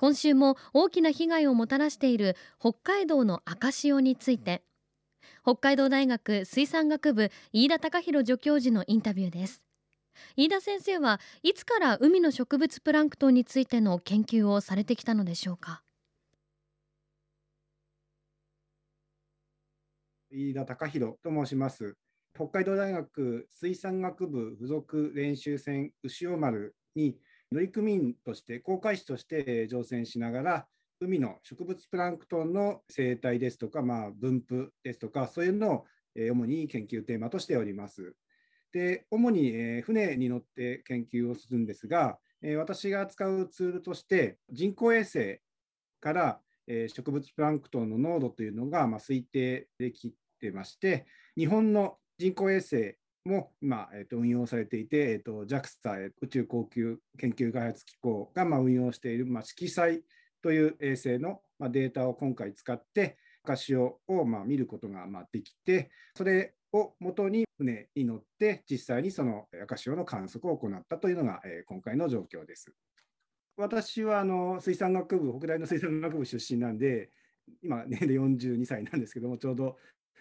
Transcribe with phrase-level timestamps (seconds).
[0.00, 4.62] 今週も大きな被害をもたらしている北海道の赤潮について
[5.42, 9.62] 北海道大学水産学部飯田隆弘助教授のインタビューです。
[10.38, 15.82] 飯田先生はいつから海の植物プランクトンについての研究をされてきたのでしょうか？
[20.30, 21.94] 飯田隆弘と申します。
[22.34, 27.18] 北海道大学水産学部附属練習船牛尾丸に
[27.52, 30.66] 乗組員として、航海士として乗船しながら、
[31.00, 38.14] 海の植物プランクトンの生態ですとか、まあ、分布ですとか、そういうのを主に研究テーマとしております。
[38.72, 42.18] で主に船に乗って研究をするんですが、
[42.58, 45.40] 私が使うツールとして、人工衛星
[46.00, 60.02] から植物プランクトンの濃度というのが推定できてまして、日本の人工衛星も今、えー、と運用されていて、えー、と JAXA 宇宙航空研究開発機構がまあ運用している、まあ、色彩
[60.42, 72.72] という衛星のまあデータを今回使って赤潮をまあ見ることがまあできてそれをもとに船に乗って実際にその赤潮の観測を行ったというのが、えー、今回の状況です。
[73.56, 77.10] 私はあの水産学部北大の水産学部出身なんで
[77.62, 79.76] 今年齢42歳なんですけどもちょうど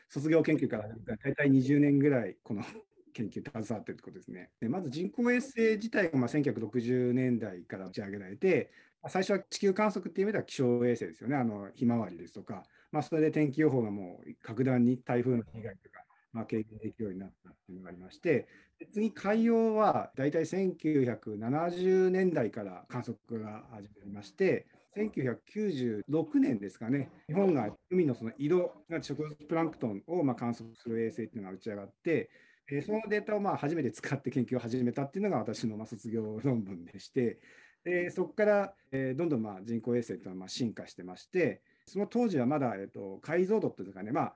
[0.10, 0.90] 卒業研究から
[1.24, 2.64] 大体20年ぐらいこの
[3.14, 4.52] 研究携わっているということですね。
[4.60, 8.72] でまず人工衛星自体がまあ1960年代から打ち上げられて、
[9.08, 16.04] 最初は地球観測っていう意味では気象衛星ですよね、あのひまわりですとか、まあ、それで天気予報がもう格段に台風の被害とか、
[16.34, 18.48] まあ、軽減できるようになったっていうのがありまして、
[18.92, 24.68] 次、海洋は大体1970年代から観測が始まりまして、
[25.00, 32.30] 1996年ですかね、日本が海のその色が植物プランクトンをま観測する衛星っていうのが打ち上がって、
[32.72, 37.40] えそのデータをまあ初めて使って研究を始めたっていうのが私のま卒業論文でして、
[37.84, 44.34] でそこから、えどんどんま人工衛星というのはま進化してまして、その当時はまだ、えー、と解像度というかね、まあ、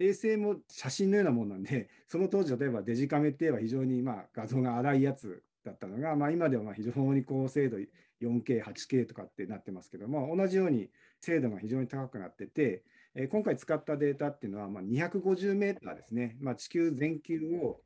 [0.00, 7.78] 衛星も写真のようなものなんで、 その当時、例えばデジカメって言えば非常にま画像が荒いやつだったのが、まあ、今ではま非常に高精度
[8.24, 10.90] 4K、8K とかってなってますけども、同じように
[11.20, 17.80] 精度が非常に高くなってて、え今回使ったデータっていうのは、ま、250メーターですね、まあ、地球全球を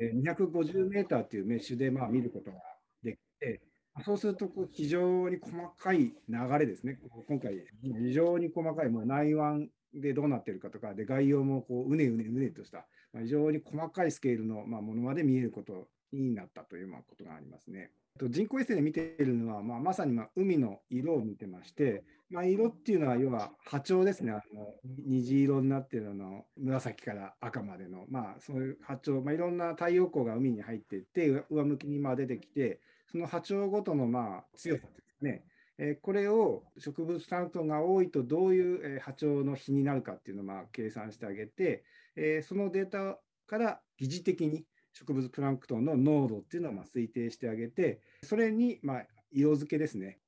[0.00, 2.58] 250メーターっていうメッシュでまあ見ることが
[3.02, 3.62] できて、
[4.04, 6.14] そうするとこう非常に細かい流
[6.58, 6.98] れですね、
[7.28, 17.90] 今回、非常に細かい、もう内湾でどうなってるかとか、で概要もこううねうねうねとした、ま、非常に細かいスケールのまものまで見えることになったということがありますね。
[18.30, 24.74] 人工衛星で見ているのは、まあ、まさに海の色を見てまして、まあ、色っていうのは要は波長ですね、あの
[25.06, 32.80] 虹色になっているの紫から赤までの、まあ、そういう波長、まあ、いろんな太陽光が海に入っていって、上向きにま出てきて、
[33.10, 35.44] その波長ごとのま強さですね、
[35.78, 41.84] えこれを植物プランクトンが多いとどういう波長の比になるかっていうのをま計算してあげて、
[42.16, 50.18] えそのデータから疑似的に植物プランクトンの濃度っていうのをま推定してあげて、それにま色付けですね、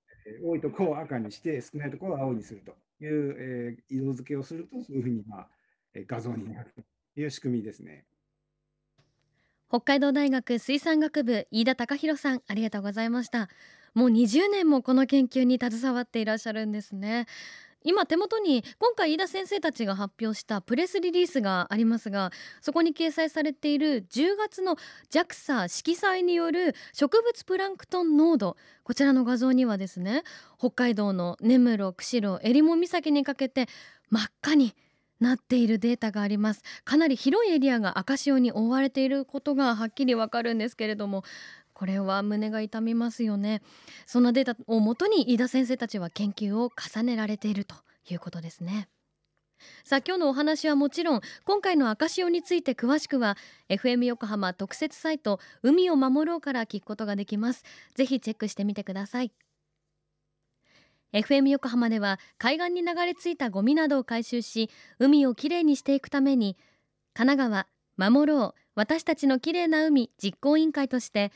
[0.42, 2.74] 多いところを赤にして、少ないところを青にすると
[3.04, 5.46] いう、え色付けをすると、そういうふうにま
[6.06, 6.82] 画像になると
[7.20, 8.06] いう仕組みですね。
[9.68, 13.48] 北海道大学水産学部飯田隆弘さんありがとうございました。
[13.94, 17.26] もう20年もこの研究に携わっていらっしゃるんですね。
[17.84, 24.76] 今手元に今回飯田先生たちが発表したプレスリリースがありますがそこに掲載されている10月の
[25.10, 30.22] JAXA 色彩による植物プランクトン濃度こちらの画像にはですね
[30.58, 33.68] 北海道の根室釧路襟裳岬にかけて
[34.10, 34.74] 真っ赤に
[35.20, 36.62] なっているデータがあります。
[36.84, 41.24] かなり広いエリアが赤潮に覆われていることがはっきりわかるんですけれども
[41.74, 43.60] これは胸が痛みますよね。
[44.06, 47.74] そんなデータをもとに飯田先生たちは研究を重ねられていると
[48.08, 48.88] いうことですね。
[49.84, 53.36] さあ今日のお話はもちろん今回の赤潮について詳しくは
[53.68, 57.64] FM 横浜特設サイト海を守ろうから聞くことができます。
[57.94, 59.32] ぜひチェックしてみてください。
[61.12, 64.68] FM 横浜では海岸に流れ着いたゴミなどを回収し
[64.98, 66.56] 海をきれいにしていくために
[67.14, 67.66] 神奈
[67.96, 71.30] 川守ろう私たちのきれいな海実行委員会として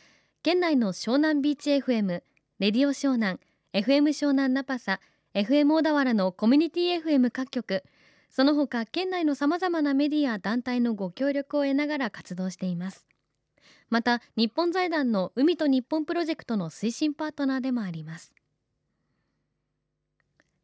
[0.44, 2.22] 県内の湘南ビーチ FM
[2.60, 3.40] レディオ湘南
[3.72, 5.00] FM 湘南ナパサ
[5.34, 7.82] FM 小田原のコミュニティ FM 各局
[8.30, 13.04] その他県内のさまざまなメディア団体のご協力を得ながら活動しています。
[13.90, 18.32] また日本財団の海と日本プロジェクトの推進パートナーでもあります。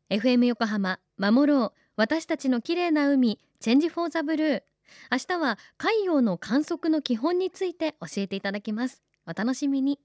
[0.09, 4.63] FM 横浜守ろう私たちの綺麗な海チェンジフォーザブルー。
[5.11, 9.03] 明日は海洋の観測の基本について教えていただきます。
[9.27, 9.99] お楽しみに。